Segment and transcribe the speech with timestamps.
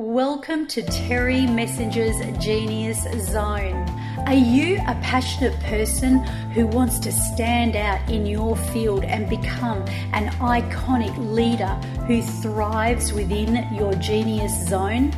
[0.00, 3.02] Welcome to Terry Messenger's Genius
[3.32, 3.74] Zone.
[4.28, 6.18] Are you a passionate person
[6.54, 9.78] who wants to stand out in your field and become
[10.12, 11.74] an iconic leader
[12.06, 15.10] who thrives within your genius zone?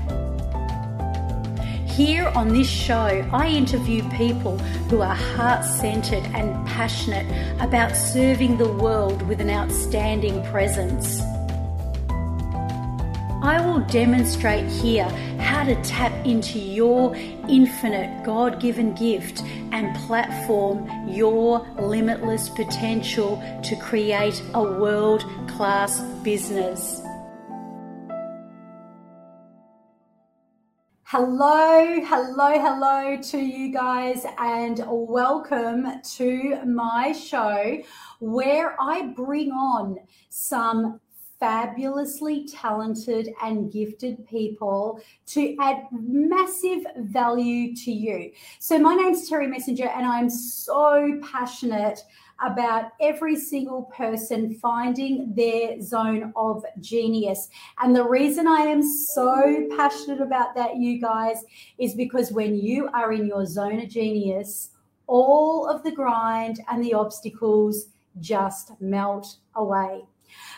[1.86, 4.56] Here on this show, I interview people
[4.88, 7.26] who are heart centered and passionate
[7.60, 11.20] about serving the world with an outstanding presence.
[13.50, 15.08] I will demonstrate here
[15.40, 17.16] how to tap into your
[17.48, 27.02] infinite God given gift and platform your limitless potential to create a world class business.
[31.02, 37.82] Hello, hello, hello to you guys, and welcome to my show
[38.20, 39.96] where I bring on
[40.28, 41.00] some
[41.40, 48.30] fabulously talented and gifted people to add massive value to you.
[48.58, 52.04] So, my name's Terry Messenger, and I'm so passionate
[52.42, 57.48] about every single person finding their zone of genius.
[57.82, 61.44] And the reason I am so passionate about that, you guys,
[61.78, 64.70] is because when you are in your zone of genius,
[65.06, 67.86] all of the grind and the obstacles
[68.20, 70.02] just melt away.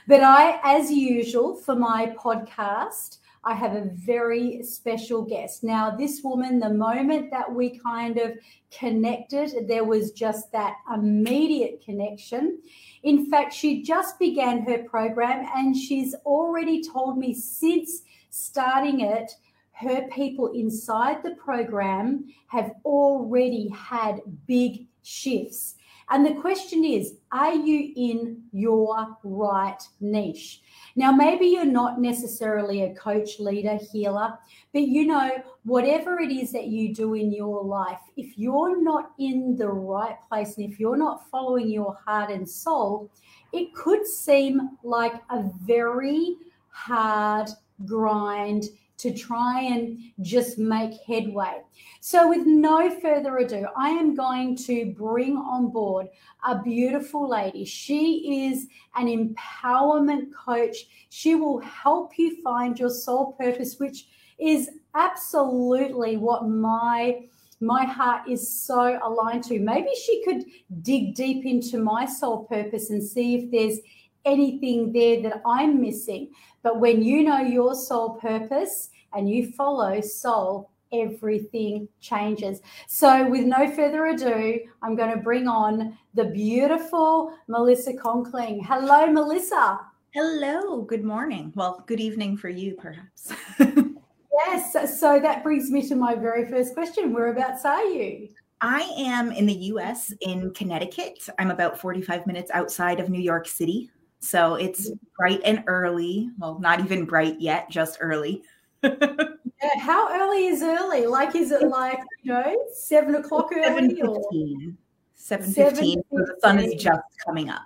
[0.06, 5.64] But I, as usual, for my podcast, I have a very special guest.
[5.64, 8.32] Now, this woman, the moment that we kind of
[8.70, 12.60] connected, there was just that immediate connection.
[13.02, 19.32] In fact, she just began her program and she's already told me since starting it,
[19.72, 25.74] her people inside the program have already had big shifts.
[26.12, 30.60] And the question is, are you in your right niche?
[30.94, 34.38] Now, maybe you're not necessarily a coach, leader, healer,
[34.74, 39.12] but you know, whatever it is that you do in your life, if you're not
[39.18, 43.10] in the right place and if you're not following your heart and soul,
[43.54, 46.36] it could seem like a very
[46.68, 47.48] hard
[47.86, 48.64] grind
[48.98, 51.62] to try and just make headway.
[52.00, 56.08] So, with no further ado, I am going to bring on board
[56.46, 57.64] a beautiful lady.
[57.64, 58.66] She is
[58.96, 60.76] an empowerment coach.
[61.08, 64.06] She will help you find your soul purpose, which
[64.38, 67.22] is absolutely what my
[67.62, 69.60] my heart is so aligned to.
[69.60, 70.44] Maybe she could
[70.82, 73.78] dig deep into my soul purpose and see if there's
[74.24, 76.30] anything there that I'm missing.
[76.62, 82.60] But when you know your soul purpose and you follow soul, everything changes.
[82.86, 88.64] So, with no further ado, I'm going to bring on the beautiful Melissa Conkling.
[88.64, 89.80] Hello, Melissa.
[90.14, 91.52] Hello, good morning.
[91.56, 93.32] Well, good evening for you, perhaps.
[93.58, 95.00] yes.
[95.00, 98.28] So, that brings me to my very first question Whereabouts are you?
[98.60, 101.18] I am in the US in Connecticut.
[101.38, 103.90] I'm about 45 minutes outside of New York City.
[104.22, 104.88] So it's
[105.18, 106.30] bright and early.
[106.38, 108.44] Well, not even bright yet, just early.
[108.82, 111.06] yeah, how early is early?
[111.06, 113.94] Like, is it like, you know, seven o'clock early?
[113.94, 114.76] 7.15.
[115.18, 115.54] 7.15.
[115.58, 115.70] So
[116.10, 117.62] the sun is just coming up.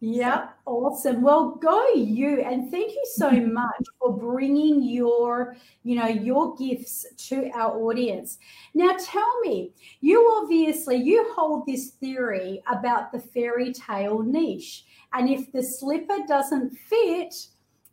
[0.00, 1.22] Yeah, awesome.
[1.22, 7.06] Well, go you, and thank you so much for bringing your, you know, your gifts
[7.28, 8.38] to our audience.
[8.74, 14.84] Now, tell me, you obviously you hold this theory about the fairy tale niche,
[15.14, 17.34] and if the slipper doesn't fit,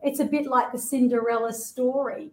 [0.02, 2.32] it's a bit like the Cinderella story.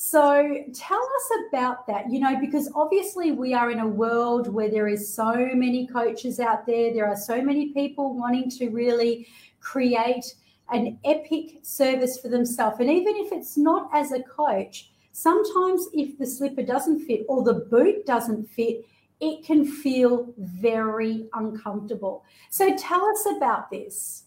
[0.00, 4.70] So tell us about that, you know, because obviously we are in a world where
[4.70, 6.94] there is so many coaches out there.
[6.94, 9.26] There are so many people wanting to really
[9.58, 10.24] create
[10.70, 12.78] an epic service for themselves.
[12.78, 17.42] And even if it's not as a coach, sometimes if the slipper doesn't fit or
[17.42, 18.84] the boot doesn't fit,
[19.20, 22.24] it can feel very uncomfortable.
[22.50, 24.26] So tell us about this.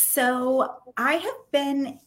[0.00, 2.00] So I have been,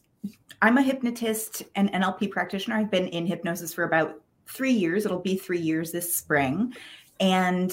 [0.63, 2.75] I'm a hypnotist and NLP practitioner.
[2.75, 5.06] I've been in hypnosis for about three years.
[5.06, 6.73] It'll be three years this spring.
[7.19, 7.71] And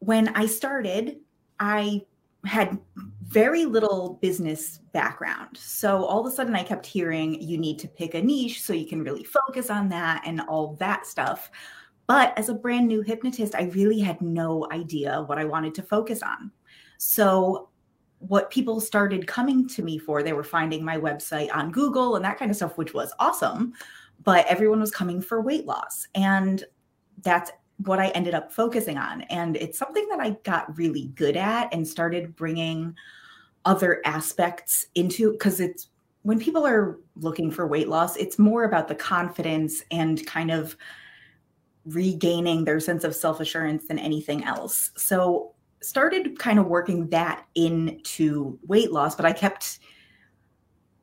[0.00, 1.18] when I started,
[1.60, 2.02] I
[2.44, 2.76] had
[3.22, 5.56] very little business background.
[5.56, 8.72] So all of a sudden, I kept hearing you need to pick a niche so
[8.72, 11.48] you can really focus on that and all that stuff.
[12.08, 15.82] But as a brand new hypnotist, I really had no idea what I wanted to
[15.84, 16.50] focus on.
[16.98, 17.68] So
[18.28, 20.22] what people started coming to me for.
[20.22, 23.72] They were finding my website on Google and that kind of stuff, which was awesome.
[24.22, 26.06] But everyone was coming for weight loss.
[26.14, 26.64] And
[27.22, 29.22] that's what I ended up focusing on.
[29.22, 32.94] And it's something that I got really good at and started bringing
[33.64, 35.88] other aspects into because it's
[36.22, 40.76] when people are looking for weight loss, it's more about the confidence and kind of
[41.84, 44.90] regaining their sense of self assurance than anything else.
[44.96, 45.51] So,
[45.82, 49.78] started kind of working that into weight loss, but I kept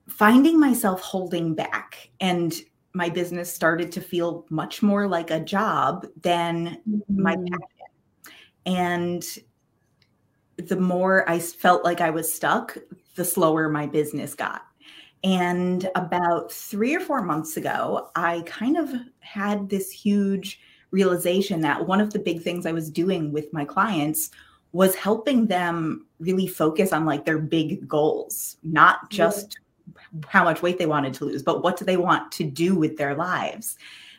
[0.08, 2.10] finding myself holding back.
[2.20, 2.54] And
[2.94, 7.22] my business started to feel much more like a job than mm-hmm.
[7.22, 8.36] my passion.
[8.66, 9.26] And
[10.58, 12.78] the more I felt like I was stuck,
[13.16, 14.64] the slower my business got.
[15.24, 18.90] And about three or four months ago, I kind of
[19.20, 20.60] had this huge
[20.92, 24.32] realization that one of the big things I was doing with my clients
[24.72, 29.60] was helping them really focus on like their big goals, not just
[30.28, 32.98] how much weight they wanted to lose, but what do they want to do with
[32.98, 33.78] their lives?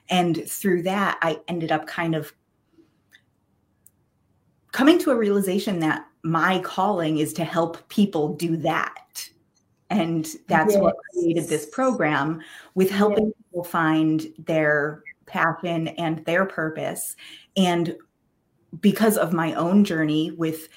[0.09, 2.33] And through that, I ended up kind of
[4.73, 9.29] coming to a realization that my calling is to help people do that.
[9.89, 10.83] And that's yes.
[10.83, 12.41] what created this program
[12.75, 13.35] with helping yes.
[13.39, 17.17] people find their passion and their purpose.
[17.57, 17.97] And
[18.81, 20.69] because of my own journey with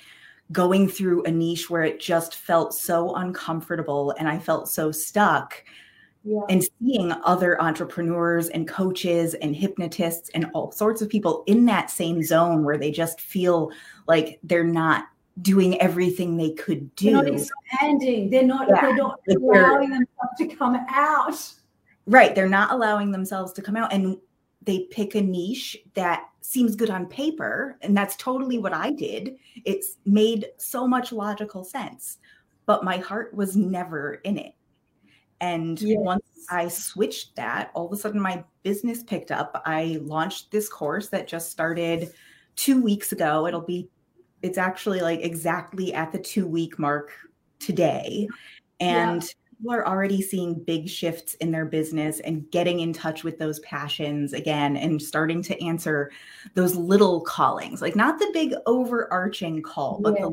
[0.52, 5.64] going through a niche where it just felt so uncomfortable and I felt so stuck.
[6.26, 6.40] Yeah.
[6.50, 11.90] And seeing other entrepreneurs and coaches and hypnotists and all sorts of people in that
[11.90, 13.72] same zone where they just feel
[14.08, 15.06] like they're not
[15.42, 17.12] doing everything they could do.
[17.12, 18.30] They're not expanding.
[18.30, 18.82] They're not, yeah.
[18.82, 21.54] they're not allowing themselves to come out.
[22.06, 22.34] Right.
[22.34, 23.92] They're not allowing themselves to come out.
[23.92, 24.18] And
[24.66, 29.38] they pick a niche that seems good on paper and that's totally what i did.
[29.66, 32.20] It's made so much logical sense
[32.66, 34.54] but my heart was never in it.
[35.42, 35.98] And yes.
[36.00, 39.62] once i switched that all of a sudden my business picked up.
[39.66, 42.12] I launched this course that just started
[42.56, 43.48] two weeks ago.
[43.48, 43.90] It'll be
[44.42, 47.12] it's actually like exactly at the two week mark
[47.60, 48.28] today.
[48.80, 49.30] And yeah
[49.64, 53.60] people are already seeing big shifts in their business and getting in touch with those
[53.60, 56.12] passions again and starting to answer
[56.54, 60.32] those little callings, like not the big overarching call, but yes,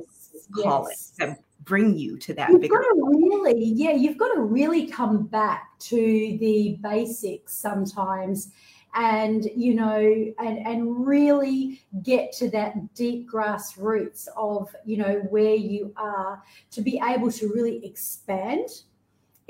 [0.51, 1.29] the callings yes.
[1.29, 4.87] that bring you to that you've bigger got to really yeah you've got to really
[4.87, 8.51] come back to the basics sometimes
[8.95, 9.99] and you know
[10.39, 16.81] and and really get to that deep grassroots of you know where you are to
[16.81, 18.69] be able to really expand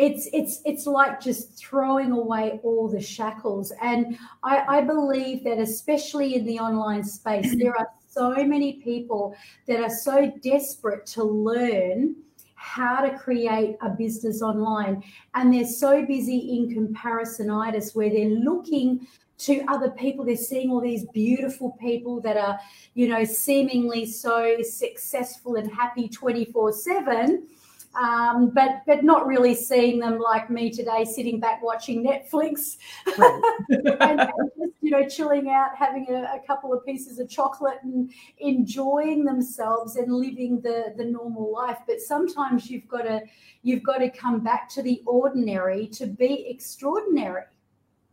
[0.01, 3.71] it's it's it's like just throwing away all the shackles.
[3.83, 9.37] And I, I believe that especially in the online space there are so many people
[9.69, 12.17] that are so desperate to learn
[12.55, 15.03] how to create a business online.
[15.35, 19.07] And they're so busy in comparisonitis where they're looking
[19.39, 20.25] to other people.
[20.25, 22.59] They're seeing all these beautiful people that are
[22.95, 27.47] you know seemingly so successful and happy 24 7
[27.95, 32.77] um, but but not really seeing them like me today, sitting back watching Netflix,
[33.19, 33.43] right.
[33.69, 34.21] and, and,
[34.59, 39.25] just you know chilling out, having a, a, couple of pieces of chocolate and enjoying
[39.25, 41.79] themselves and living the the normal life.
[41.87, 43.23] But sometimes you've got to
[43.63, 47.45] you've got to come back to the ordinary to be extraordinary.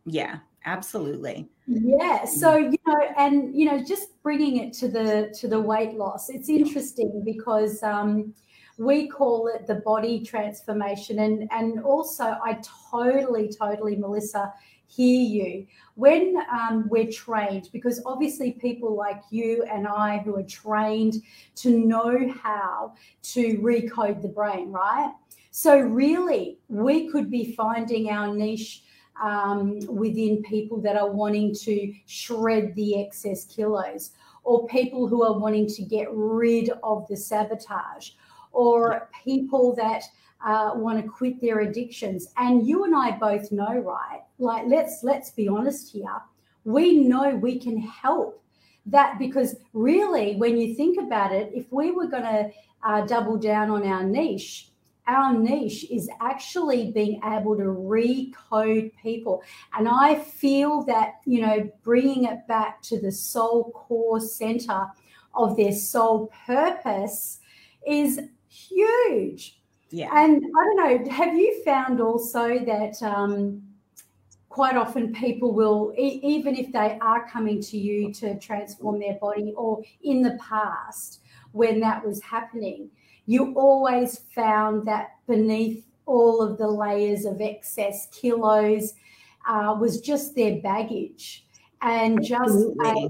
[0.06, 5.46] Yeah, absolutely yeah so you know and you know just bringing it to the to
[5.46, 8.34] the weight loss it's interesting because um
[8.78, 11.18] we call it the body transformation.
[11.18, 12.60] And, and also, I
[12.90, 14.54] totally, totally, Melissa,
[14.86, 15.66] hear you
[15.96, 21.16] when um, we're trained, because obviously, people like you and I who are trained
[21.56, 22.94] to know how
[23.34, 25.12] to recode the brain, right?
[25.50, 28.84] So, really, we could be finding our niche.
[29.20, 34.12] Um, within people that are wanting to shred the excess kilos,
[34.44, 38.10] or people who are wanting to get rid of the sabotage,
[38.58, 40.02] or people that
[40.44, 42.26] uh, want to quit their addictions.
[42.36, 44.22] And you and I both know, right?
[44.38, 46.18] Like, let's let's be honest here.
[46.64, 48.42] We know we can help
[48.86, 52.50] that because really, when you think about it, if we were going to
[52.82, 54.70] uh, double down on our niche,
[55.06, 59.42] our niche is actually being able to recode people.
[59.76, 64.86] And I feel that, you know, bringing it back to the soul core center
[65.34, 67.38] of their soul purpose
[67.86, 69.60] is huge.
[69.90, 70.10] Yeah.
[70.12, 70.76] And I don't
[71.06, 73.62] know, have you found also that um,
[74.48, 79.14] quite often people will, e- even if they are coming to you to transform their
[79.14, 81.20] body, or in the past
[81.52, 82.90] when that was happening,
[83.26, 88.94] you always found that beneath all of the layers of excess kilos
[89.46, 91.46] uh, was just their baggage
[91.80, 93.08] and just, a,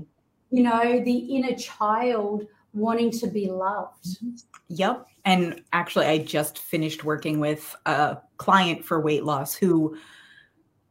[0.51, 4.19] you know, the inner child wanting to be loved.
[4.69, 5.07] Yep.
[5.25, 9.97] And actually, I just finished working with a client for weight loss who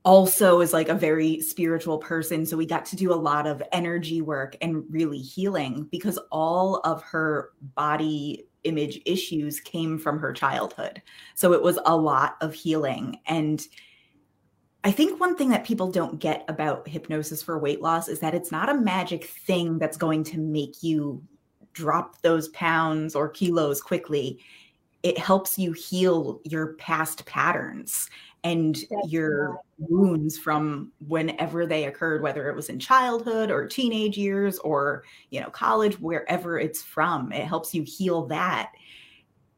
[0.03, 2.45] also is like a very spiritual person.
[2.45, 6.77] So we got to do a lot of energy work and really healing because all
[6.85, 11.01] of her body image issues came from her childhood.
[11.35, 13.19] So it was a lot of healing.
[13.25, 13.65] And
[14.83, 18.33] I think one thing that people don't get about hypnosis for weight loss is that
[18.33, 21.21] it's not a magic thing that's going to make you
[21.77, 24.39] drop those pounds or kilos quickly.
[25.03, 28.09] It helps you heal your past patterns
[28.43, 29.59] and That's your right.
[29.77, 35.41] wounds from whenever they occurred whether it was in childhood or teenage years or you
[35.41, 38.71] know college wherever it's from it helps you heal that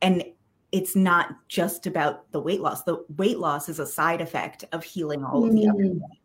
[0.01, 0.23] and
[0.71, 4.83] it's not just about the weight loss the weight loss is a side effect of
[4.83, 5.99] healing all of the other mm.
[5.99, 6.18] things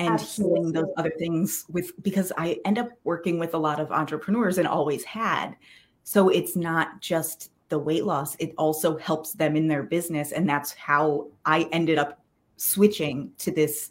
[0.00, 0.58] and Absolutely.
[0.58, 4.58] healing those other things with because i end up working with a lot of entrepreneurs
[4.58, 5.54] and always had
[6.02, 10.32] so it's not just the weight loss, it also helps them in their business.
[10.32, 12.20] And that's how I ended up
[12.56, 13.90] switching to this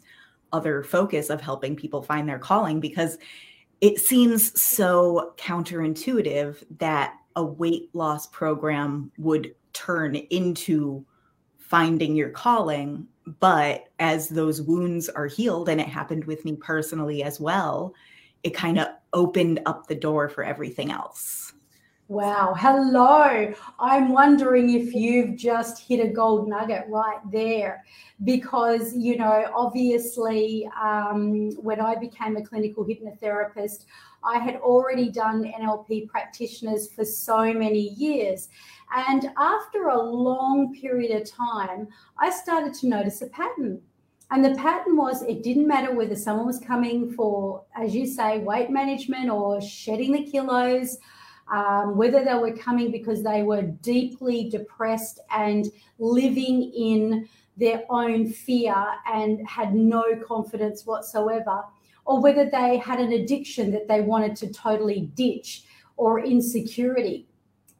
[0.52, 3.18] other focus of helping people find their calling because
[3.80, 11.04] it seems so counterintuitive that a weight loss program would turn into
[11.58, 13.06] finding your calling.
[13.38, 17.94] But as those wounds are healed, and it happened with me personally as well,
[18.42, 21.52] it kind of opened up the door for everything else.
[22.08, 22.54] Wow.
[22.58, 23.54] Hello.
[23.78, 27.84] I'm wondering if you've just hit a gold nugget right there.
[28.24, 33.84] Because, you know, obviously, um, when I became a clinical hypnotherapist,
[34.24, 38.48] I had already done NLP practitioners for so many years.
[38.94, 43.80] And after a long period of time, I started to notice a pattern.
[44.30, 48.38] And the pattern was it didn't matter whether someone was coming for, as you say,
[48.38, 50.98] weight management or shedding the kilos
[51.50, 55.66] um, whether they were coming because they were deeply depressed and
[55.98, 58.74] living in their own fear
[59.12, 61.64] and had no confidence whatsoever,
[62.10, 65.64] or whether they had an addiction that they wanted to totally ditch
[65.96, 67.26] or insecurity.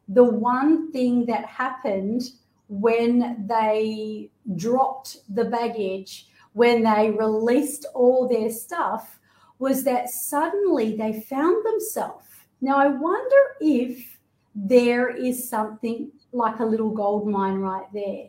[0.09, 2.23] The one thing that happened
[2.69, 9.19] when they dropped the baggage, when they released all their stuff,
[9.59, 12.25] was that suddenly they found themselves
[12.61, 14.19] now, I wonder if
[14.55, 18.29] there is something like a little gold mine right there.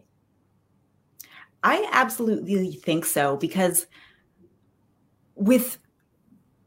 [1.63, 3.87] I absolutely think so because
[5.35, 5.77] with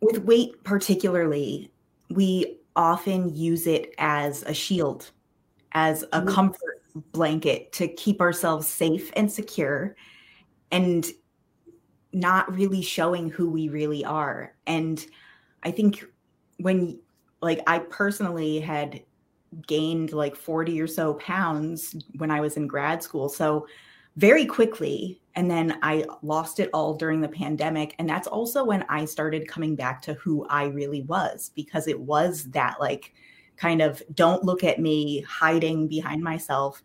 [0.05, 1.71] with weight particularly,
[2.11, 5.11] we often use it as a shield,
[5.73, 6.29] as a mm-hmm.
[6.29, 6.83] comfort
[7.13, 9.97] blanket to keep ourselves safe and secure
[10.71, 11.07] and
[12.13, 14.55] not really showing who we really are.
[14.67, 15.05] And
[15.63, 16.05] I think
[16.59, 17.01] when
[17.41, 19.03] like I personally had
[19.67, 23.29] gained like 40 or so pounds when I was in grad school.
[23.29, 23.67] So
[24.16, 25.21] very quickly.
[25.35, 27.94] And then I lost it all during the pandemic.
[27.99, 31.99] And that's also when I started coming back to who I really was, because it
[31.99, 33.12] was that like
[33.56, 36.83] kind of don't look at me hiding behind myself.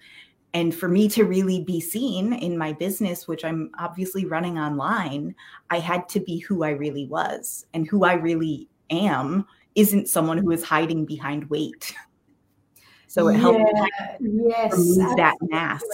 [0.55, 5.35] And for me to really be seen in my business, which I'm obviously running online,
[5.69, 9.45] I had to be who I really was and who I really am
[9.75, 11.93] isn't someone who is hiding behind weight.
[13.05, 13.59] So it helps
[14.19, 15.85] yes, remove that mask.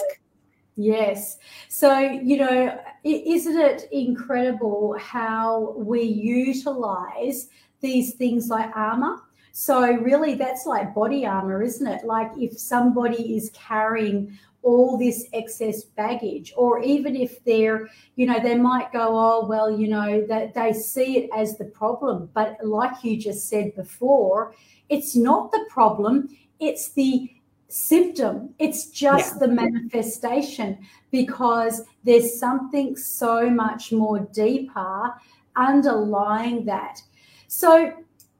[0.76, 1.38] Yes.
[1.68, 7.48] So, you know, isn't it incredible how we utilize
[7.80, 9.22] these things like armor?
[9.52, 12.04] So, really, that's like body armor, isn't it?
[12.04, 18.40] Like if somebody is carrying all this excess baggage or even if they're you know
[18.40, 22.56] they might go oh well you know that they see it as the problem but
[22.64, 24.52] like you just said before
[24.88, 26.28] it's not the problem
[26.58, 27.30] it's the
[27.76, 29.46] symptom it's just yeah.
[29.46, 30.78] the manifestation
[31.10, 35.12] because there's something so much more deeper
[35.56, 37.02] underlying that
[37.48, 37.92] so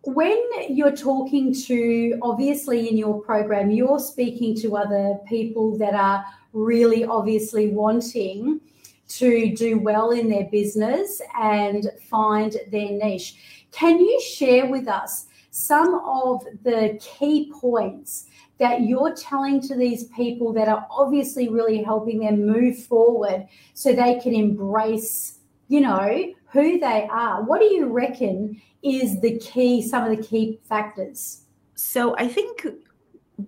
[0.06, 6.24] when you're talking to, obviously, in your program, you're speaking to other people that are
[6.52, 8.60] really obviously wanting
[9.08, 13.66] to do well in their business and find their niche.
[13.72, 18.26] Can you share with us some of the key points
[18.58, 23.94] that you're telling to these people that are obviously really helping them move forward so
[23.94, 27.42] they can embrace, you know, who they are?
[27.42, 31.44] What do you reckon is the key, some of the key factors?
[31.74, 32.66] So I think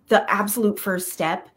[0.06, 1.50] the absolute first step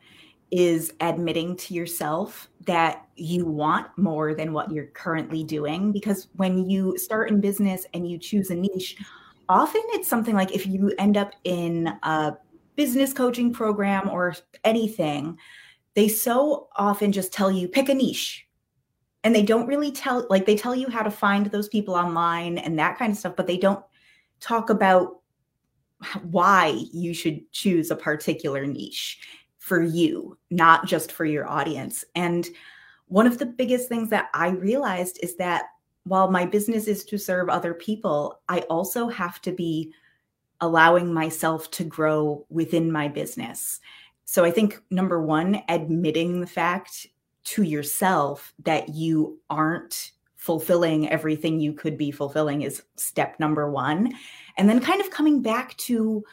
[0.52, 5.94] is admitting to yourself that you want more than what you're currently doing.
[5.94, 8.98] Because when you start in business and you choose a niche,
[9.52, 12.38] often it's something like if you end up in a
[12.78, 15.38] business coaching program or anything,
[15.94, 18.48] they so often just tell you pick a niche.
[19.26, 22.58] And they don't really tell, like, they tell you how to find those people online
[22.58, 23.84] and that kind of stuff, but they don't
[24.40, 25.20] talk about
[26.24, 29.20] why you should choose a particular niche
[29.60, 32.04] for you, not just for your audience.
[32.16, 32.48] And
[33.08, 35.66] one of the biggest things that I realized is that
[36.04, 39.94] while my business is to serve other people, I also have to be
[40.60, 43.80] allowing myself to grow within my business.
[44.26, 47.08] So I think number one, admitting the fact
[47.44, 54.12] to yourself that you aren't fulfilling everything you could be fulfilling is step number one.
[54.58, 56.24] And then kind of coming back to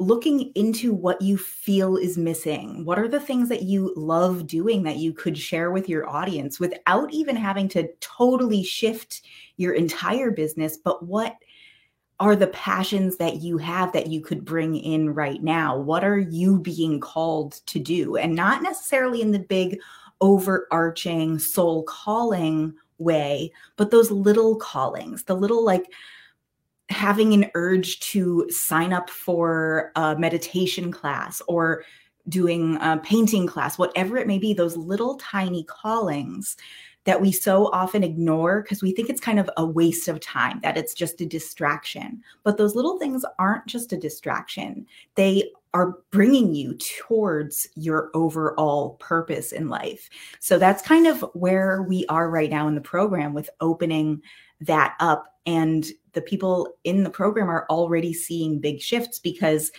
[0.00, 2.84] looking into what you feel is missing.
[2.86, 6.58] What are the things that you love doing that you could share with your audience
[6.58, 9.22] without even having to totally shift
[9.58, 10.78] your entire business?
[10.78, 11.36] But what
[12.18, 15.76] are the passions that you have that you could bring in right now?
[15.76, 18.16] What are you being called to do?
[18.16, 19.78] And not necessarily in the big
[20.22, 25.92] overarching soul calling way, but those little callings, the little like
[26.90, 31.84] having an urge to sign up for a meditation class or
[32.28, 36.56] doing a painting class, whatever it may be, those little tiny callings
[37.04, 40.60] that we so often ignore because we think it's kind of a waste of time,
[40.62, 42.22] that it's just a distraction.
[42.42, 48.96] But those little things aren't just a distraction, they are bringing you towards your overall
[49.00, 50.10] purpose in life.
[50.40, 54.20] So that's kind of where we are right now in the program with opening
[54.60, 55.36] that up.
[55.46, 59.70] And the people in the program are already seeing big shifts because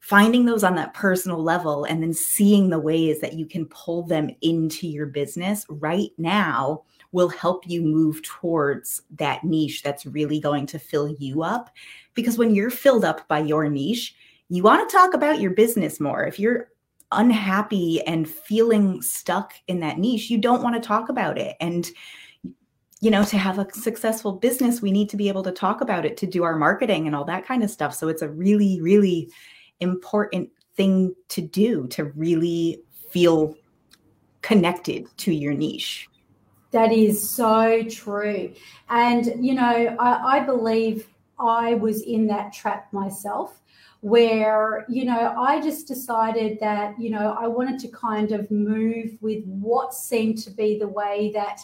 [0.00, 4.02] finding those on that personal level and then seeing the ways that you can pull
[4.02, 6.82] them into your business right now
[7.12, 11.70] will help you move towards that niche that's really going to fill you up.
[12.14, 14.14] Because when you're filled up by your niche,
[14.48, 16.24] you want to talk about your business more.
[16.24, 16.68] If you're
[17.12, 21.56] unhappy and feeling stuck in that niche, you don't want to talk about it.
[21.60, 21.90] And
[23.00, 26.04] you know, to have a successful business, we need to be able to talk about
[26.04, 27.94] it to do our marketing and all that kind of stuff.
[27.94, 29.30] So it's a really, really
[29.80, 33.54] important thing to do to really feel
[34.42, 36.08] connected to your niche.
[36.72, 38.52] That is so true.
[38.88, 43.60] And, you know, I, I believe I was in that trap myself
[44.02, 49.16] where, you know, I just decided that, you know, I wanted to kind of move
[49.20, 51.60] with what seemed to be the way that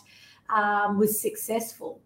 [0.50, 2.00] um, was successful.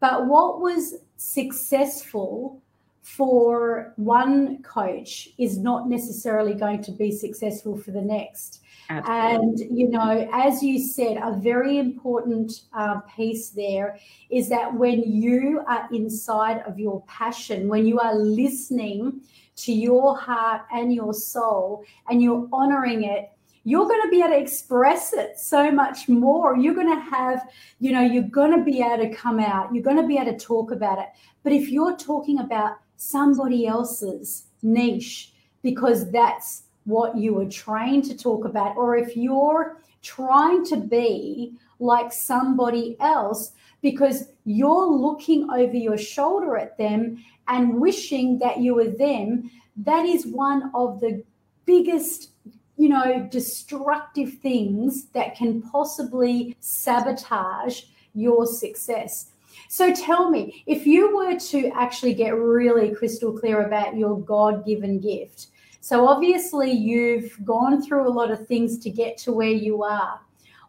[0.00, 2.60] But what was successful
[3.02, 8.60] for one coach is not necessarily going to be successful for the next.
[8.90, 9.64] Absolutely.
[9.66, 13.98] And, you know, as you said, a very important uh, piece there
[14.30, 19.20] is that when you are inside of your passion, when you are listening
[19.56, 23.30] to your heart and your soul and you're honoring it,
[23.64, 26.56] you're going to be able to express it so much more.
[26.56, 27.48] You're going to have,
[27.78, 30.32] you know, you're going to be able to come out, you're going to be able
[30.32, 31.06] to talk about it.
[31.42, 38.16] But if you're talking about somebody else's niche because that's what you were trained to
[38.16, 45.76] talk about, or if you're trying to be like somebody else because you're looking over
[45.76, 51.22] your shoulder at them and wishing that you were them, that is one of the
[51.64, 52.30] biggest
[52.76, 57.82] you know, destructive things that can possibly sabotage
[58.14, 59.32] your success.
[59.68, 64.66] So tell me, if you were to actually get really crystal clear about your God
[64.66, 65.48] given gift,
[65.80, 70.20] so obviously you've gone through a lot of things to get to where you are.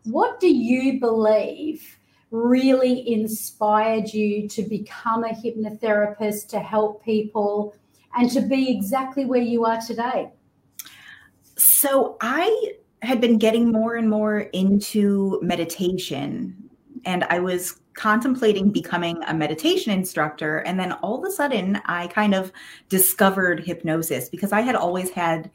[0.04, 1.98] What do you believe
[2.32, 7.76] really inspired you to become a hypnotherapist, to help people,
[8.16, 10.30] and to be exactly where you are today?
[11.56, 16.56] So I had been getting more and more into meditation
[17.06, 20.60] and I was contemplating becoming a meditation instructor.
[20.60, 22.52] And then all of a sudden, I kind of
[22.90, 25.52] discovered hypnosis because I had always had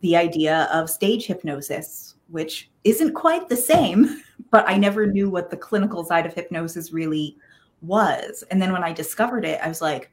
[0.00, 5.50] the idea of stage hypnosis, which isn't quite the same, but I never knew what
[5.50, 7.36] the clinical side of hypnosis really
[7.80, 8.44] was.
[8.50, 10.10] And then when I discovered it, I was like,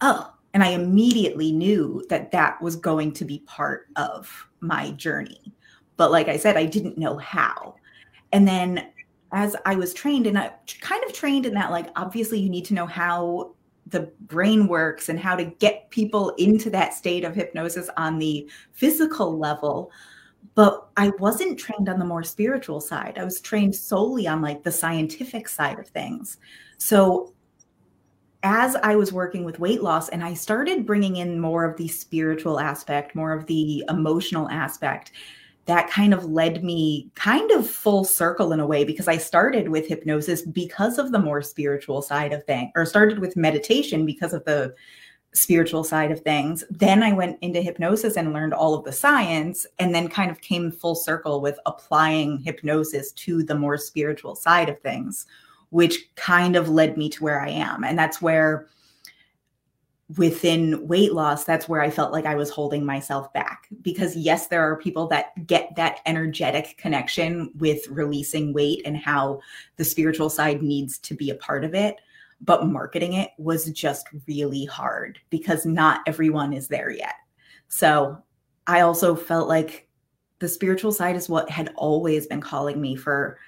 [0.00, 5.52] oh, and I immediately knew that that was going to be part of my journey.
[5.96, 7.76] But like I said, I didn't know how.
[8.32, 8.88] And then
[9.32, 12.64] as I was trained, and I kind of trained in that, like, obviously, you need
[12.66, 13.54] to know how
[13.86, 18.48] the brain works and how to get people into that state of hypnosis on the
[18.72, 19.90] physical level.
[20.54, 23.18] But I wasn't trained on the more spiritual side.
[23.18, 26.38] I was trained solely on like the scientific side of things.
[26.78, 27.34] So
[28.42, 31.88] as I was working with weight loss and I started bringing in more of the
[31.88, 35.12] spiritual aspect, more of the emotional aspect,
[35.66, 39.68] that kind of led me kind of full circle in a way because I started
[39.68, 44.32] with hypnosis because of the more spiritual side of things, or started with meditation because
[44.32, 44.74] of the
[45.32, 46.64] spiritual side of things.
[46.70, 50.40] Then I went into hypnosis and learned all of the science, and then kind of
[50.40, 55.26] came full circle with applying hypnosis to the more spiritual side of things,
[55.70, 57.84] which kind of led me to where I am.
[57.84, 58.68] And that's where
[60.16, 63.68] within weight loss, that's where I felt like I was holding myself back.
[63.82, 69.40] Because, yes, there are people that get that energetic connection with releasing weight and how
[69.76, 71.96] the spiritual side needs to be a part of it.
[72.40, 77.14] But marketing it was just really hard because not everyone is there yet.
[77.68, 78.18] So
[78.66, 79.88] I also felt like
[80.40, 83.38] the spiritual side is what had always been calling me for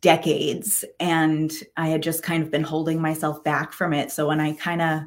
[0.00, 0.84] decades.
[0.98, 4.10] And I had just kind of been holding myself back from it.
[4.10, 5.02] So when I kind of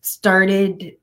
[0.00, 0.96] started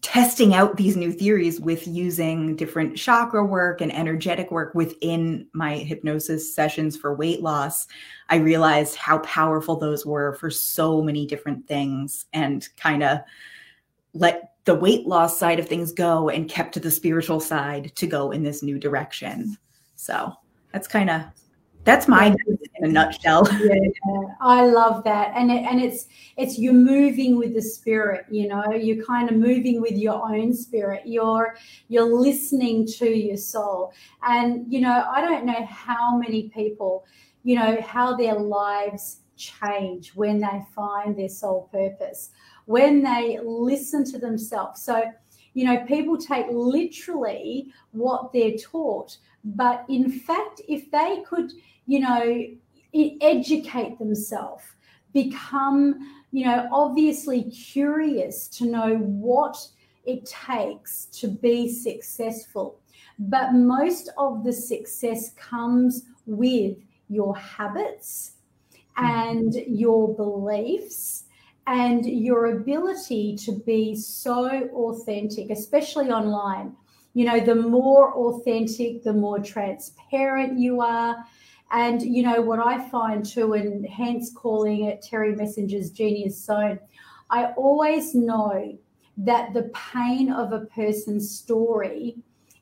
[0.00, 5.76] testing out these new theories with using different chakra work and energetic work within my
[5.76, 7.86] hypnosis sessions for weight loss,
[8.28, 13.20] I realized how powerful those were for so many different things and kind of
[14.12, 18.32] let the weight loss side of things go and kept the spiritual side to go
[18.32, 19.56] in this new direction.
[19.94, 20.32] So
[20.72, 21.22] that's kind of
[21.84, 22.54] that's my yeah.
[22.76, 23.48] in a nutshell.
[23.60, 23.74] Yeah,
[24.40, 28.26] I love that, and it, and it's it's you're moving with the spirit.
[28.30, 31.02] You know, you're kind of moving with your own spirit.
[31.06, 31.56] You're
[31.88, 33.92] you're listening to your soul,
[34.22, 37.04] and you know, I don't know how many people,
[37.42, 42.30] you know, how their lives change when they find their soul purpose,
[42.66, 44.82] when they listen to themselves.
[44.82, 45.04] So,
[45.54, 51.52] you know, people take literally what they're taught, but in fact, if they could
[51.86, 52.46] you know,
[53.20, 54.64] educate themselves,
[55.12, 55.98] become,
[56.30, 59.56] you know, obviously curious to know what
[60.04, 62.80] it takes to be successful.
[63.18, 66.76] But most of the success comes with
[67.08, 68.32] your habits
[68.96, 69.04] hmm.
[69.04, 71.24] and your beliefs
[71.66, 76.74] and your ability to be so authentic, especially online.
[77.14, 81.24] You know, the more authentic, the more transparent you are,
[81.70, 86.78] and you know what I find too, and hence calling it Terry Messenger's Genius Zone,
[87.30, 88.78] I always know
[89.18, 92.16] that the pain of a person's story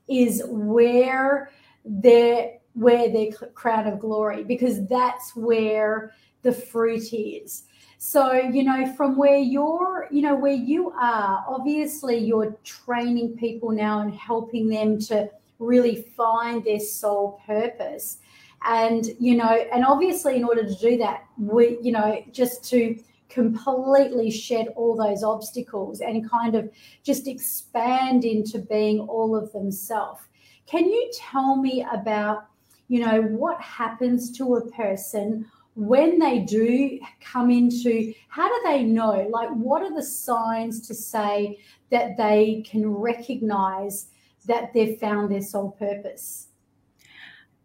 [0.08, 1.50] is where
[1.84, 7.64] their where their crown of glory, because that's where the fruit is.
[8.02, 13.72] So, you know, from where you're, you know, where you are, obviously you're training people
[13.72, 18.16] now and helping them to really find their soul purpose.
[18.64, 22.94] And you know and obviously in order to do that we you know just to
[23.30, 26.70] completely shed all those obstacles and kind of
[27.02, 30.20] just expand into being all of themselves
[30.66, 32.48] can you tell me about
[32.88, 38.83] you know what happens to a person when they do come into how do they
[38.83, 41.59] know like what are the signs to say
[41.90, 44.09] that they can recognize
[44.46, 46.48] that they've found their soul purpose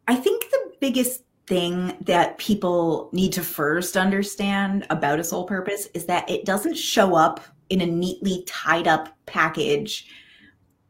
[0.07, 5.87] I think the biggest thing that people need to first understand about a soul purpose
[5.93, 7.39] is that it doesn't show up
[7.69, 10.07] in a neatly tied up package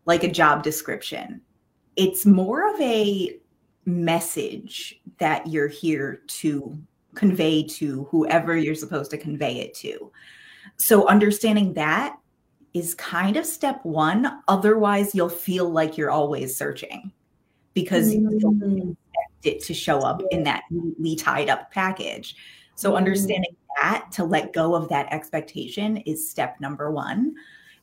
[0.06, 1.42] like a job description.
[1.96, 3.38] It's more of a
[3.86, 6.78] message that you're here to
[7.16, 10.12] convey to whoever you're supposed to convey it to.
[10.78, 12.18] So, understanding that
[12.74, 14.42] is kind of step one.
[14.48, 17.12] Otherwise, you'll feel like you're always searching
[17.74, 18.92] because mm-hmm
[19.46, 22.36] it to show up in that neatly tied up package.
[22.76, 22.98] So mm-hmm.
[22.98, 27.36] understanding that to let go of that expectation is step number one.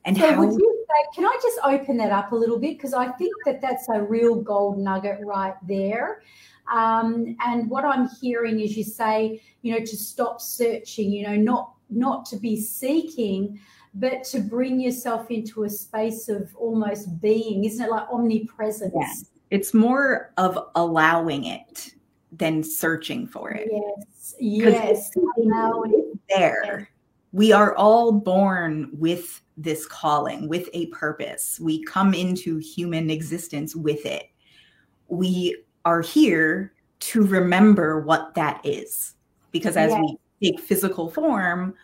[0.05, 2.77] And so how would you say, can I just open that up a little bit?
[2.77, 6.23] Because I think that that's a real gold nugget right there.
[6.71, 11.37] Um, and what I'm hearing is you say, you know, to stop searching, you know,
[11.37, 13.61] not not to be seeking,
[13.95, 18.95] but to bring yourself into a space of almost being, isn't it like omnipresence?
[18.99, 19.13] Yeah.
[19.51, 21.95] It's more of allowing it
[22.33, 23.69] than searching for it.
[23.71, 24.35] Yes.
[24.41, 25.11] Yes.
[25.15, 26.89] It's there.
[27.33, 31.61] We are all born with this calling, with a purpose.
[31.61, 34.25] We come into human existence with it.
[35.09, 39.15] We are here to remember what that is.
[39.51, 40.01] Because as yes.
[40.41, 41.75] we take physical form,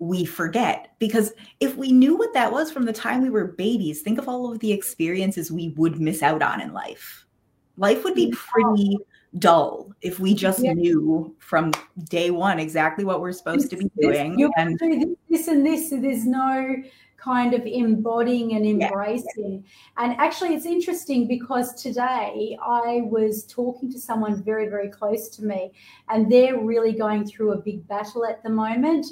[0.00, 4.02] we forget because if we knew what that was from the time we were babies
[4.02, 7.24] think of all of the experiences we would miss out on in life
[7.76, 8.98] life would be pretty
[9.38, 10.72] dull if we just yeah.
[10.72, 11.72] knew from
[12.04, 14.36] day one exactly what we're supposed to be doing.
[14.36, 15.90] This, and this and this.
[15.90, 16.76] So there's no
[17.24, 19.64] kind of embodying and embracing.
[19.64, 20.04] Yeah.
[20.04, 25.44] And actually, it's interesting because today I was talking to someone very, very close to
[25.44, 25.72] me,
[26.10, 29.06] and they're really going through a big battle at the moment.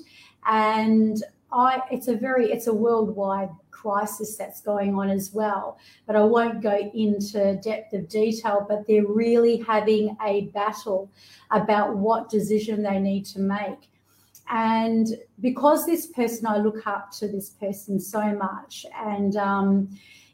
[0.46, 1.22] And
[1.52, 5.78] I, it's a very, it's a worldwide crisis that's going on as well.
[6.06, 11.10] But I won't go into depth of detail, but they're really having a battle
[11.50, 13.88] about what decision they need to make.
[14.50, 15.08] And
[15.40, 18.84] because this person, I look up to this person so much.
[18.94, 19.88] And, um,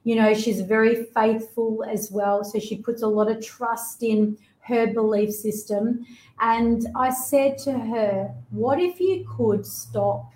[0.04, 2.44] you know, she's very faithful as well.
[2.44, 6.04] So she puts a lot of trust in her belief system.
[6.40, 10.32] And I said to her, What if you could stop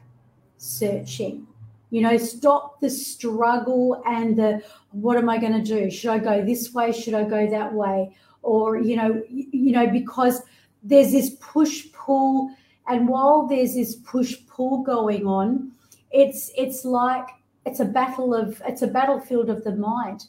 [0.58, 1.46] searching?
[1.90, 5.90] You know, stop the struggle and the what am I going to do?
[5.90, 6.92] Should I go this way?
[6.92, 8.16] Should I go that way?
[8.42, 10.42] Or, you know, you know, because
[10.82, 12.50] there's this push pull
[12.88, 15.72] and while there's this push pull going on,
[16.10, 17.28] it's it's like
[17.64, 20.24] it's a battle of it's a battlefield of the mind.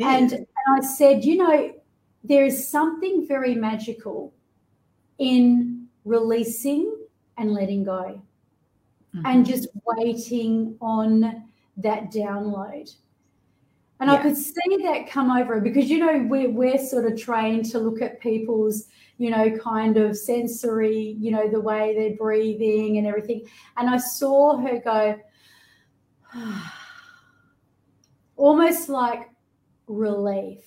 [0.00, 1.74] And, and I said, you know,
[2.24, 4.32] there is something very magical
[5.18, 6.96] in releasing
[7.36, 8.22] and letting go
[9.14, 9.26] mm-hmm.
[9.26, 11.44] and just waiting on
[11.76, 12.94] that download.
[14.02, 14.18] And yeah.
[14.18, 17.78] I could see that come over because, you know, we're, we're sort of trained to
[17.78, 18.88] look at people's
[19.22, 23.46] you know, kind of sensory, you know, the way they're breathing and everything.
[23.76, 25.16] And I saw her go,
[28.36, 29.30] almost like
[29.86, 30.64] relief.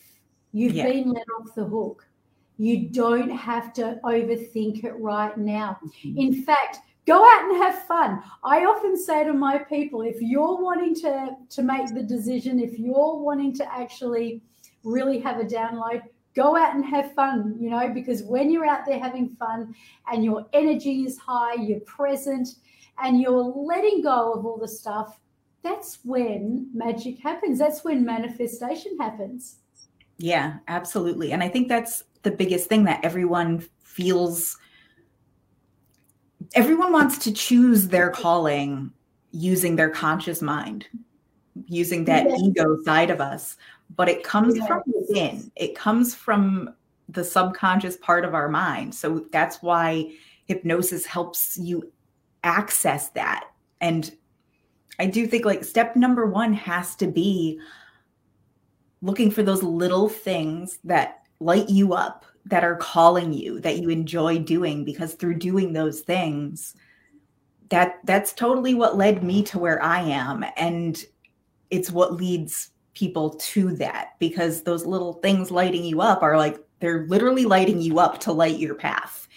[0.53, 0.85] You've yeah.
[0.85, 2.07] been let off the hook.
[2.57, 5.77] You don't have to overthink it right now.
[5.83, 6.17] Mm-hmm.
[6.17, 8.21] In fact, go out and have fun.
[8.43, 12.79] I often say to my people, if you're wanting to, to make the decision, if
[12.79, 14.41] you're wanting to actually
[14.83, 16.01] really have a download,
[16.35, 19.73] go out and have fun, you know, because when you're out there having fun
[20.11, 22.49] and your energy is high, you're present,
[23.01, 25.19] and you're letting go of all the stuff,
[25.63, 27.57] that's when magic happens.
[27.59, 29.57] That's when manifestation happens.
[30.17, 31.31] Yeah, absolutely.
[31.31, 34.57] And I think that's the biggest thing that everyone feels.
[36.55, 38.91] Everyone wants to choose their calling
[39.31, 40.87] using their conscious mind,
[41.67, 42.41] using that yes.
[42.41, 43.57] ego side of us
[43.95, 44.67] but it comes yes.
[44.67, 45.51] from within.
[45.55, 46.73] It comes from
[47.09, 48.95] the subconscious part of our mind.
[48.95, 50.11] So that's why
[50.47, 51.91] hypnosis helps you
[52.43, 53.45] access that.
[53.81, 54.11] And
[54.99, 57.59] I do think like step number one has to be
[59.01, 63.89] looking for those little things that light you up, that are calling you, that you
[63.89, 66.75] enjoy doing, because through doing those things,
[67.69, 70.45] that that's totally what led me to where I am.
[70.55, 71.03] And
[71.69, 76.57] it's what leads people to that because those little things lighting you up are like
[76.79, 79.27] they're literally lighting you up to light your path.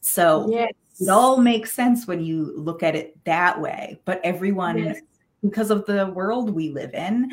[0.00, 0.72] So yes.
[1.00, 4.00] it all makes sense when you look at it that way.
[4.04, 5.00] But everyone, yes.
[5.42, 7.30] because of the world we live in,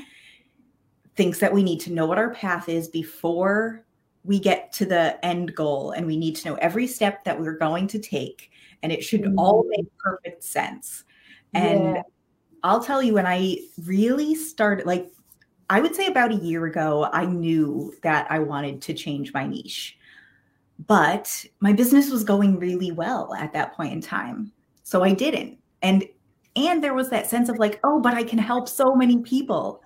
[1.16, 3.86] thinks that we need to know what our path is before
[4.26, 7.58] we get to the end goal and we need to know every step that we're
[7.58, 8.52] going to take
[8.84, 9.40] and it should mm-hmm.
[9.40, 11.04] all make perfect sense
[11.54, 12.02] and yeah.
[12.64, 15.12] i'll tell you when i really started like
[15.70, 19.48] I would say about a year ago, I knew that I wanted to change my
[19.48, 19.98] niche.
[20.88, 24.52] But my business was going really well at that point in time.
[24.84, 25.58] So I didn't.
[25.82, 26.06] And
[26.58, 29.82] and there was that sense of like, oh, but I can help so many people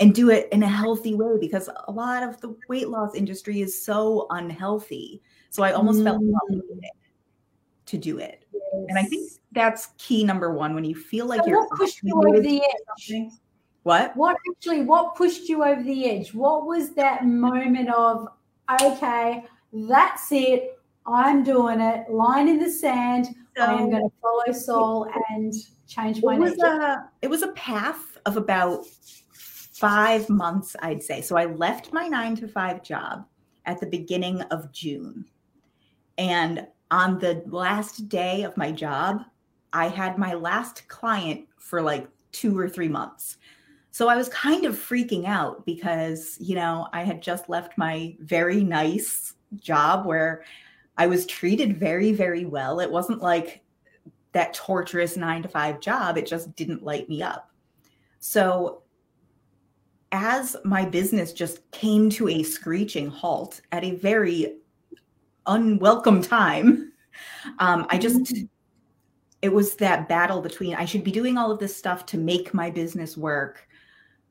[0.00, 3.60] and do it in a healthy way because a lot of the weight loss industry
[3.60, 5.22] is so unhealthy.
[5.50, 6.04] So I almost mm.
[6.04, 6.90] felt obligated
[7.86, 8.44] to do it.
[8.52, 8.62] Yes.
[8.88, 12.02] And I think that's key number one when you feel like so you're what pushed
[12.02, 13.30] you over the edge.
[13.84, 14.16] What?
[14.16, 16.34] What actually, what pushed you over the edge?
[16.34, 18.28] What was that moment of,
[18.82, 20.78] okay, that's it.
[21.06, 22.10] I'm doing it.
[22.10, 23.28] Line in the sand.
[23.56, 25.54] So, I am going to follow soul and
[25.88, 26.66] change my it was nature.
[26.66, 28.84] A, it was a path of about
[29.78, 31.20] five months, I'd say.
[31.20, 33.26] So I left my nine to five job
[33.66, 35.26] at the beginning of June.
[36.16, 39.22] And on the last day of my job,
[39.72, 43.36] I had my last client for like two or three months.
[43.90, 48.14] So I was kind of freaking out because, you know, I had just left my
[48.20, 50.44] very nice job where
[50.96, 52.80] I was treated very, very well.
[52.80, 53.62] It wasn't like
[54.32, 57.50] that torturous nine to five job, it just didn't light me up.
[58.20, 58.82] So
[60.12, 64.56] as my business just came to a screeching halt at a very
[65.46, 66.92] unwelcome time,
[67.58, 68.44] um, I just mm-hmm.
[69.42, 72.54] it was that battle between I should be doing all of this stuff to make
[72.54, 73.68] my business work,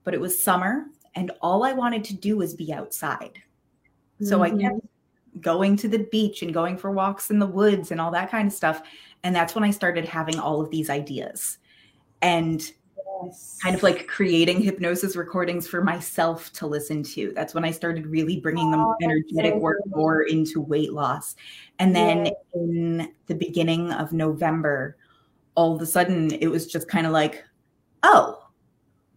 [0.03, 0.85] but it was summer
[1.15, 3.39] and all I wanted to do was be outside.
[4.21, 4.57] So mm-hmm.
[4.57, 4.79] I kept
[5.41, 8.47] going to the beach and going for walks in the woods and all that kind
[8.47, 8.81] of stuff.
[9.23, 11.57] And that's when I started having all of these ideas
[12.21, 12.71] and
[13.23, 13.57] yes.
[13.61, 17.31] kind of like creating hypnosis recordings for myself to listen to.
[17.35, 21.35] That's when I started really bringing the oh, energetic so work more into weight loss.
[21.79, 24.97] And then in the beginning of November,
[25.55, 27.43] all of a sudden it was just kind of like,
[28.03, 28.47] oh,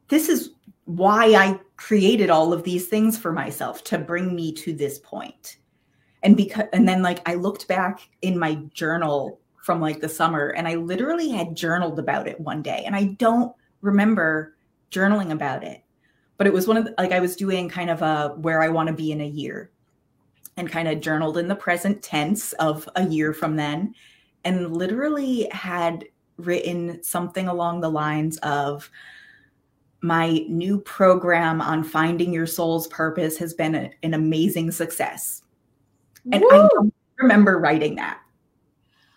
[0.08, 0.50] this is
[0.84, 5.58] why I created all of these things for myself to bring me to this point.
[6.22, 10.48] And because and then like I looked back in my journal from like the summer
[10.48, 14.57] and I literally had journaled about it one day and I don't remember
[14.91, 15.83] journaling about it.
[16.37, 18.69] But it was one of the, like I was doing kind of a where I
[18.69, 19.71] want to be in a year
[20.57, 23.95] and kind of journaled in the present tense of a year from then
[24.45, 26.05] and literally had
[26.37, 28.91] written something along the lines of
[30.01, 35.43] my new program on finding your soul's purpose has been a, an amazing success.
[36.33, 36.69] And Woo!
[36.83, 38.21] I remember writing that.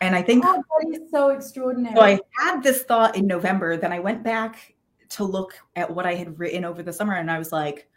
[0.02, 1.96] And I think oh, that is so extraordinary.
[1.96, 3.78] So I had this thought in November.
[3.78, 4.74] Then I went back
[5.10, 7.88] to look at what I had written over the summer and I was like,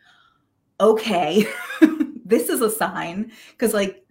[0.81, 1.47] okay,
[2.25, 3.33] this is a sign.
[3.57, 4.05] Cause like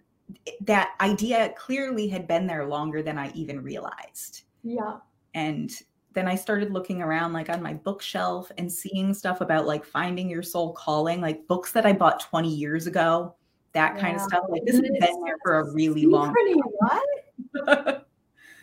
[0.62, 4.42] that idea clearly had been there longer than I even realized.
[4.62, 4.96] Yeah.
[5.34, 5.70] And
[6.14, 10.30] then I started looking around like on my bookshelf and seeing stuff about like finding
[10.30, 13.34] your soul calling, like books that I bought 20 years ago,
[13.72, 14.44] that kind of stuff.
[14.48, 16.62] Like this has been there for a really long time.
[16.78, 17.02] What?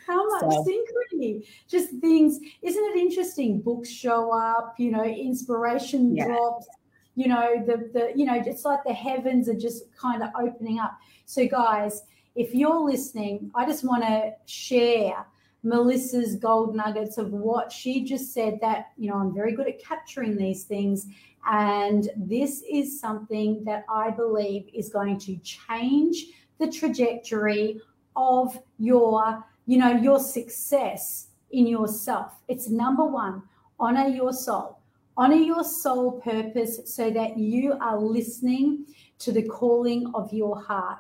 [0.07, 0.65] How much so.
[0.65, 1.45] synchrony?
[1.67, 3.61] Just things, isn't it interesting?
[3.61, 6.25] Books show up, you know, inspiration yeah.
[6.25, 6.67] drops,
[7.15, 10.79] you know, the the you know, it's like the heavens are just kind of opening
[10.79, 10.97] up.
[11.25, 12.03] So guys,
[12.35, 15.25] if you're listening, I just want to share
[15.63, 19.83] Melissa's gold nuggets of what she just said that, you know, I'm very good at
[19.83, 21.07] capturing these things.
[21.45, 26.25] And this is something that I believe is going to change
[26.59, 27.81] the trajectory
[28.15, 32.33] of your, you know, your success in yourself.
[32.47, 33.43] It's number one,
[33.79, 34.79] honor your soul.
[35.17, 38.85] Honor your soul purpose so that you are listening
[39.19, 40.99] to the calling of your heart.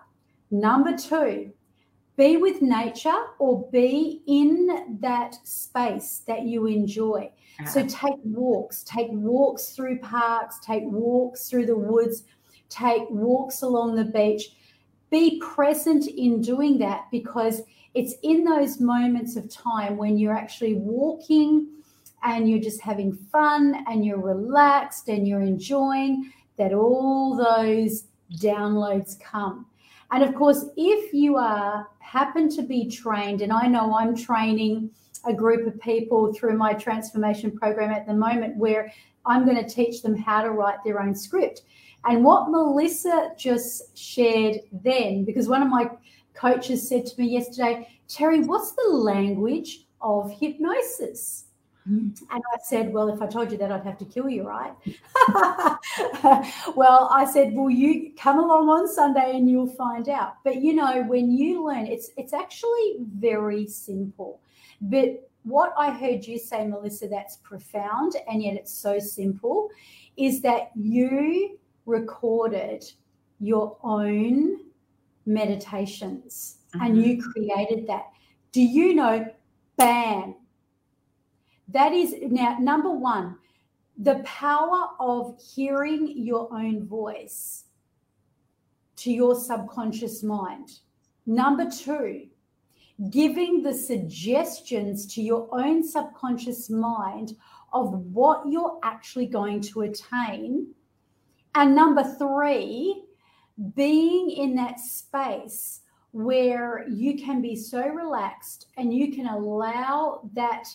[0.51, 1.53] Number two,
[2.17, 7.31] be with nature or be in that space that you enjoy.
[7.71, 7.89] So uh-huh.
[7.89, 12.23] take walks, take walks through parks, take walks through the woods,
[12.69, 14.49] take walks along the beach.
[15.11, 17.61] Be present in doing that because
[17.93, 21.67] it's in those moments of time when you're actually walking
[22.23, 28.05] and you're just having fun and you're relaxed and you're enjoying that all those
[28.37, 29.65] downloads come.
[30.11, 34.91] And of course, if you are happen to be trained, and I know I'm training
[35.25, 38.91] a group of people through my transformation program at the moment where
[39.25, 41.61] I'm going to teach them how to write their own script.
[42.05, 45.89] And what Melissa just shared then, because one of my
[46.33, 51.45] coaches said to me yesterday, Terry, what's the language of hypnosis?
[51.87, 52.09] Hmm.
[52.29, 54.73] And I said, Well, if I told you that, I'd have to kill you, right?
[56.75, 60.35] well, I said, Well, you come along on Sunday and you'll find out.
[60.43, 64.41] But you know, when you learn, it's it's actually very simple.
[64.79, 69.69] But what I heard you say, Melissa, that's profound and yet it's so simple,
[70.17, 71.57] is that you
[71.91, 72.83] recorded
[73.39, 74.57] your own
[75.25, 76.85] meditations mm-hmm.
[76.85, 78.05] and you created that.
[78.51, 79.25] Do you know,
[79.77, 80.35] bam,
[81.67, 83.37] that is now number one,
[83.97, 87.65] the power of hearing your own voice
[88.97, 90.79] to your subconscious mind.
[91.25, 92.27] Number two,
[93.09, 97.35] giving the suggestions to your own subconscious mind
[97.73, 100.67] of what you're actually going to attain.
[101.55, 103.03] And number three,
[103.75, 110.65] being in that space where you can be so relaxed and you can allow that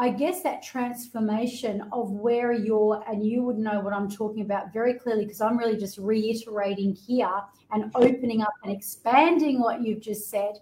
[0.00, 4.72] I guess that transformation of where you're, and you would know what I'm talking about
[4.72, 7.28] very clearly because I'm really just reiterating here
[7.72, 10.52] and opening up and expanding what you've just said,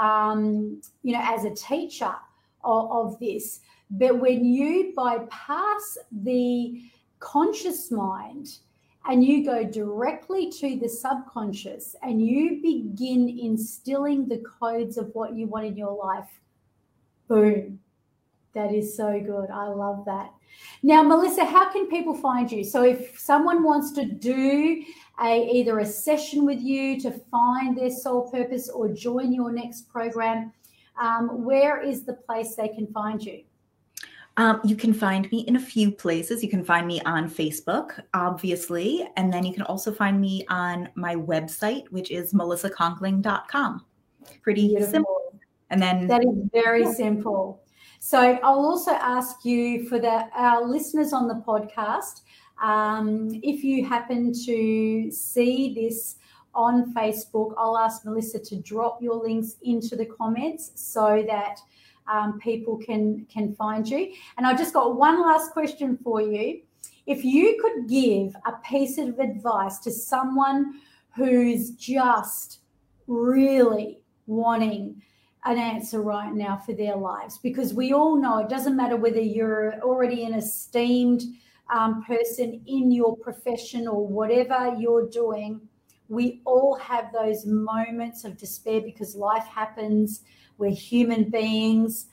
[0.00, 2.14] um, you know, as a teacher
[2.62, 3.62] of, of this.
[3.90, 6.80] But when you bypass the
[7.18, 8.58] conscious mind,
[9.06, 15.34] and you go directly to the subconscious and you begin instilling the codes of what
[15.34, 16.28] you want in your life,
[17.26, 17.78] boom,
[18.54, 19.50] that is so good.
[19.50, 20.32] I love that.
[20.82, 22.64] Now, Melissa, how can people find you?
[22.64, 24.82] So, if someone wants to do
[25.22, 29.88] a either a session with you to find their soul purpose or join your next
[29.88, 30.52] program,
[31.00, 33.42] um, where is the place they can find you?
[34.38, 36.44] Um, you can find me in a few places.
[36.44, 40.88] You can find me on Facebook, obviously, and then you can also find me on
[40.94, 43.84] my website, which is melissaconkling.com.
[44.42, 44.92] Pretty Beautiful.
[44.92, 45.40] simple.
[45.70, 47.64] And then that is very simple.
[47.98, 52.20] So I'll also ask you for the our listeners on the podcast,
[52.62, 56.14] um, if you happen to see this
[56.54, 61.58] on Facebook, I'll ask Melissa to drop your links into the comments so that
[62.08, 64.12] um, people can can find you.
[64.36, 66.62] And I just got one last question for you.
[67.06, 70.80] If you could give a piece of advice to someone
[71.14, 72.60] who's just
[73.06, 75.02] really wanting
[75.44, 79.20] an answer right now for their lives, because we all know it doesn't matter whether
[79.20, 81.22] you're already an esteemed
[81.70, 85.60] um, person in your profession or whatever you're doing,
[86.08, 90.22] we all have those moments of despair because life happens
[90.58, 92.06] we're human beings.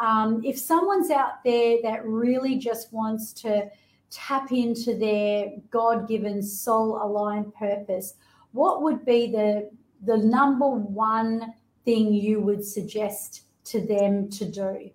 [0.00, 3.68] Um, if someone's out there that really just wants to
[4.10, 8.14] tap into their God given soul aligned purpose,
[8.52, 9.70] what would be the,
[10.04, 14.90] the number one thing you would suggest to them to do?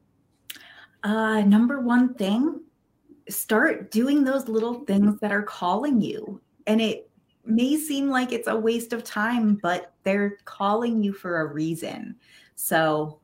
[1.03, 2.61] Uh, number one thing,
[3.29, 6.41] start doing those little things that are calling you.
[6.67, 7.09] And it
[7.45, 12.15] may seem like it's a waste of time, but they're calling you for a reason.
[12.55, 13.19] So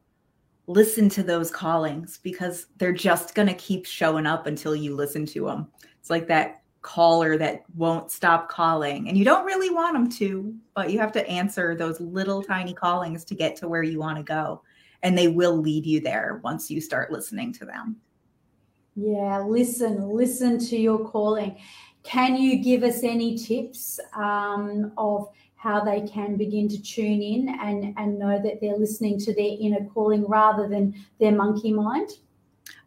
[0.67, 5.25] listen to those callings because they're just going to keep showing up until you listen
[5.27, 5.67] to them.
[5.99, 10.55] It's like that caller that won't stop calling and you don't really want them to,
[10.75, 14.17] but you have to answer those little tiny callings to get to where you want
[14.17, 14.63] to go.
[15.03, 17.97] And they will lead you there once you start listening to them.
[18.95, 21.57] Yeah, listen, listen to your calling.
[22.03, 25.29] Can you give us any tips um, of
[25.61, 29.55] how they can begin to tune in and, and know that they're listening to their
[29.59, 32.09] inner calling rather than their monkey mind?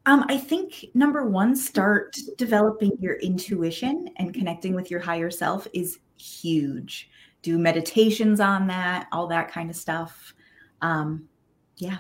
[0.07, 5.69] Um, I think number one, start developing your intuition and connecting with your higher self
[5.73, 7.11] is huge.
[7.43, 10.35] Do meditations on that, all that kind of stuff.
[10.83, 11.29] Um,
[11.77, 11.99] yeah,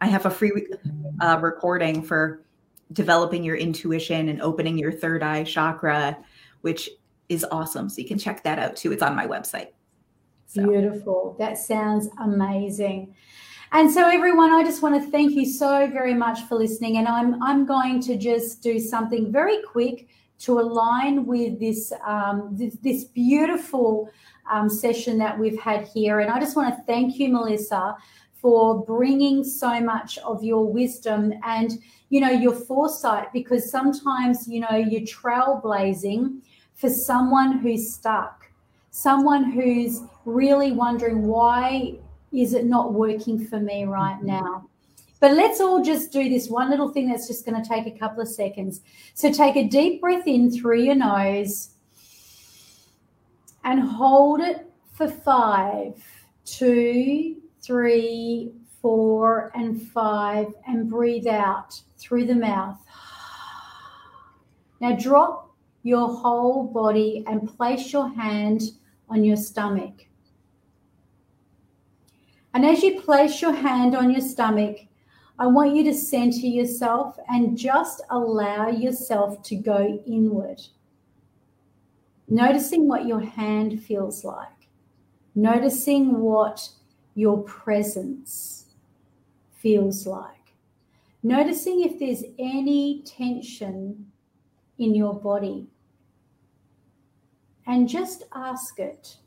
[0.00, 0.66] I have a free
[1.20, 2.42] uh, recording for
[2.94, 6.16] developing your intuition and opening your third eye chakra,
[6.62, 6.88] which
[7.28, 7.90] is awesome.
[7.90, 8.92] So you can check that out too.
[8.92, 9.75] It's on my website.
[10.46, 10.66] So.
[10.66, 11.36] Beautiful.
[11.38, 13.14] That sounds amazing.
[13.72, 16.98] And so, everyone, I just want to thank you so very much for listening.
[16.98, 22.50] And I'm I'm going to just do something very quick to align with this um,
[22.52, 24.08] this, this, beautiful
[24.50, 26.20] um, session that we've had here.
[26.20, 27.96] And I just want to thank you, Melissa,
[28.34, 31.72] for bringing so much of your wisdom and
[32.08, 33.32] you know your foresight.
[33.32, 36.40] Because sometimes you know you're trailblazing
[36.76, 38.46] for someone who's stuck
[38.96, 41.94] someone who's really wondering why
[42.32, 44.26] is it not working for me right mm-hmm.
[44.26, 44.68] now
[45.20, 47.98] but let's all just do this one little thing that's just going to take a
[47.98, 48.80] couple of seconds
[49.14, 51.70] so take a deep breath in through your nose
[53.64, 55.94] and hold it for five
[56.44, 58.52] two three
[58.82, 62.78] four and five and breathe out through the mouth
[64.80, 65.46] now drop
[65.86, 68.60] your whole body and place your hand
[69.08, 70.06] on your stomach.
[72.56, 74.78] And as you place your hand on your stomach,
[75.38, 80.62] I want you to center yourself and just allow yourself to go inward.
[82.28, 84.70] Noticing what your hand feels like,
[85.34, 86.66] noticing what
[87.14, 88.68] your presence
[89.58, 90.54] feels like,
[91.22, 94.10] noticing if there's any tension
[94.78, 95.66] in your body.
[97.66, 99.18] And just ask it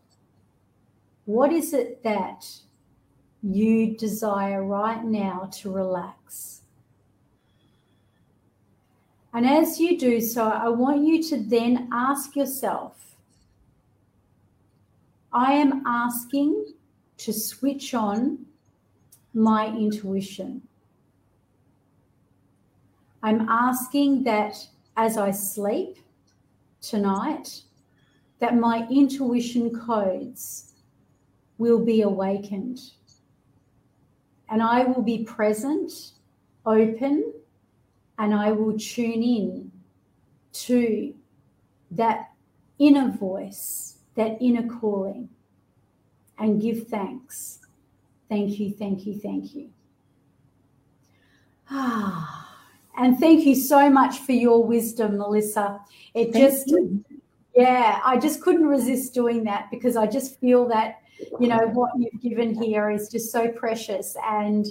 [1.26, 2.44] what is it that
[3.42, 6.62] you desire right now to relax?
[9.34, 12.96] And as you do so, I want you to then ask yourself
[15.32, 16.74] I am asking
[17.18, 18.46] to switch on
[19.34, 20.62] my intuition.
[23.22, 24.56] I'm asking that
[24.98, 25.98] as I sleep
[26.82, 27.62] tonight,
[28.40, 30.74] that my intuition codes
[31.58, 32.80] will be awakened.
[34.52, 35.92] And I will be present,
[36.66, 37.34] open,
[38.18, 39.72] and I will tune in
[40.54, 41.14] to
[41.92, 42.32] that
[42.80, 45.30] inner voice, that inner calling,
[46.38, 47.60] and give thanks.
[48.28, 49.70] Thank you, thank you, thank you.
[51.70, 52.58] Ah,
[52.98, 55.80] and thank you so much for your wisdom, Melissa.
[56.14, 57.04] It thank just you.
[57.56, 60.99] Yeah, I just couldn't resist doing that because I just feel that,
[61.40, 64.16] you know, what you've given here is just so precious.
[64.26, 64.66] And,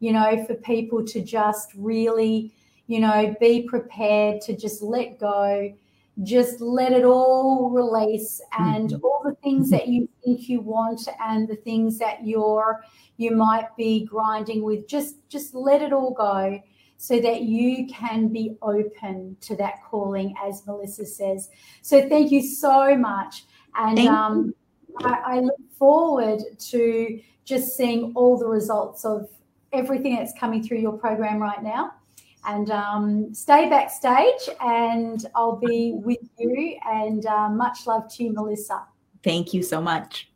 [0.00, 2.54] you know, for people to just really,
[2.86, 5.74] you know, be prepared to just let go,
[6.22, 9.04] just let it all release and mm-hmm.
[9.04, 12.84] all the things that you think you want and the things that you're
[13.16, 16.60] you might be grinding with just just let it all go
[16.98, 21.48] so that you can be open to that calling as melissa says
[21.82, 23.44] so thank you so much
[23.76, 24.54] and um,
[24.98, 29.28] I, I look forward to just seeing all the results of
[29.72, 31.92] everything that's coming through your program right now
[32.46, 36.78] and um, stay backstage and I'll be with you.
[36.86, 38.84] And uh, much love to you, Melissa.
[39.22, 40.28] Thank you so much.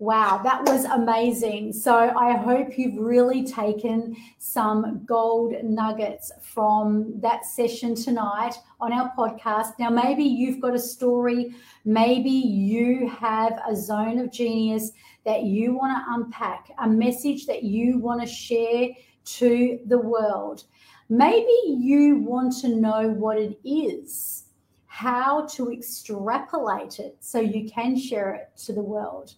[0.00, 1.72] Wow, that was amazing.
[1.72, 9.12] So I hope you've really taken some gold nuggets from that session tonight on our
[9.18, 9.72] podcast.
[9.80, 11.52] Now, maybe you've got a story,
[11.84, 14.92] maybe you have a zone of genius
[15.24, 18.90] that you want to unpack, a message that you want to share
[19.24, 20.62] to the world.
[21.08, 24.44] Maybe you want to know what it is,
[24.86, 29.34] how to extrapolate it so you can share it to the world.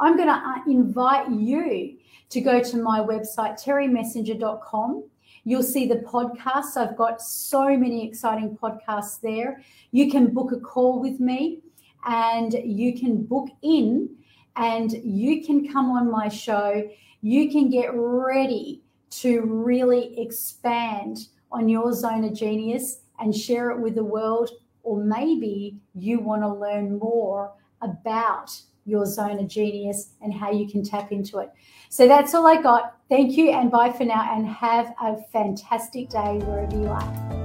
[0.00, 1.96] I'm going to uh, invite you
[2.30, 5.04] to go to my website, terrymessenger.com.
[5.44, 6.76] You'll see the podcasts.
[6.76, 9.62] I've got so many exciting podcasts there.
[9.90, 11.60] You can book a call with me
[12.06, 14.08] and you can book in
[14.56, 16.88] and you can come on my show.
[17.20, 23.78] You can get ready to really expand on your zone of genius and share it
[23.78, 24.50] with the world.
[24.82, 30.68] Or maybe you want to learn more about your zone of genius and how you
[30.68, 31.50] can tap into it.
[31.88, 32.96] So that's all I got.
[33.08, 37.40] Thank you and bye for now, and have a fantastic day wherever you are.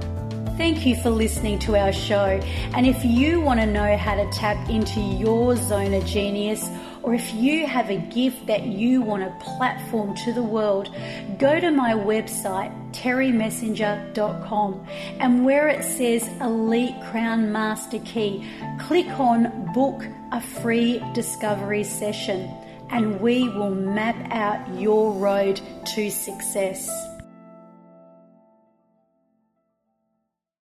[0.56, 2.40] Thank you for listening to our show.
[2.72, 6.66] And if you want to know how to tap into your zone of genius,
[7.02, 10.88] or if you have a gift that you want to platform to the world,
[11.38, 14.86] go to my website, terrymessenger.com,
[15.20, 18.42] and where it says Elite Crown Master Key,
[18.80, 22.50] click on Book a Free Discovery Session,
[22.90, 25.60] and we will map out your road
[25.94, 26.88] to success.